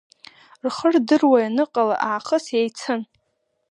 Рхы 0.65 0.87
рдыруа 0.93 1.39
ианыҟала 1.41 1.95
аахыс 2.07 2.45
еицын… 2.59 3.01